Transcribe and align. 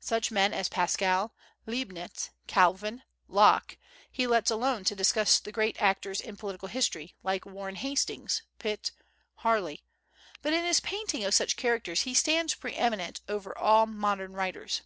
Such 0.00 0.32
men 0.32 0.52
as 0.52 0.68
Pascal, 0.68 1.32
Leibnitz, 1.64 2.30
Calvin, 2.48 3.04
Locke, 3.28 3.78
he 4.10 4.26
lets 4.26 4.50
alone 4.50 4.82
to 4.82 4.96
discuss 4.96 5.38
the 5.38 5.52
great 5.52 5.80
actors 5.80 6.20
in 6.20 6.36
political 6.36 6.66
history, 6.66 7.14
like 7.22 7.46
Warren 7.46 7.76
Hastings, 7.76 8.42
Pitt, 8.58 8.90
Harley; 9.36 9.84
but 10.42 10.52
in 10.52 10.64
his 10.64 10.80
painting 10.80 11.22
of 11.22 11.32
such 11.32 11.54
characters 11.54 12.00
he 12.02 12.12
stands 12.12 12.56
pre 12.56 12.74
eminent 12.74 13.20
over 13.28 13.56
all 13.56 13.86
modern 13.86 14.32
writers. 14.32 14.82